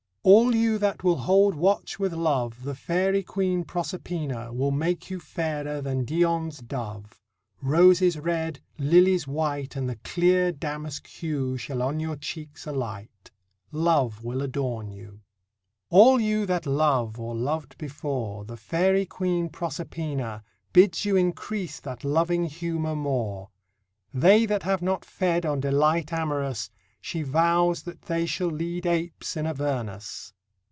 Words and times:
All 0.23 0.53
you 0.53 0.77
that 0.77 1.03
will 1.03 1.15
hold 1.15 1.55
watch 1.55 1.97
with 1.97 2.13
love, 2.13 2.61
The 2.61 2.75
Fairy 2.75 3.23
Queen 3.23 3.63
Proserpina 3.63 4.53
Will 4.53 4.69
make 4.69 5.09
you 5.09 5.19
fairer 5.19 5.81
than 5.81 6.05
Dione's 6.05 6.59
dove; 6.59 7.19
Roses 7.59 8.19
red, 8.19 8.59
lilies 8.77 9.27
white 9.27 9.75
And 9.75 9.89
the 9.89 9.95
clear 9.95 10.51
damask 10.51 11.07
hue, 11.07 11.57
Shall 11.57 11.81
on 11.81 11.99
your 11.99 12.15
cheeks 12.17 12.67
alight: 12.67 13.31
Love 13.71 14.23
will 14.23 14.43
adorn 14.43 14.91
you. 14.91 15.21
All 15.89 16.19
you 16.19 16.45
that 16.45 16.67
love, 16.67 17.19
or 17.19 17.33
lov'd 17.33 17.75
before, 17.79 18.45
The 18.45 18.57
Fairy 18.57 19.07
Queen 19.07 19.49
Proserpina 19.49 20.43
Bids 20.71 21.03
you 21.03 21.15
increase 21.15 21.79
that 21.79 22.03
loving 22.03 22.45
humour 22.45 22.95
more: 22.95 23.49
They 24.13 24.45
that 24.45 24.61
have 24.61 24.83
not 24.83 25.03
fed 25.03 25.47
On 25.47 25.59
delight 25.59 26.13
amorous, 26.13 26.69
She 27.03 27.23
vows 27.23 27.81
that 27.83 28.03
they 28.03 28.27
shall 28.27 28.49
lead 28.51 28.85
Apes 28.85 29.35
in 29.35 29.47
Avernus. 29.47 30.33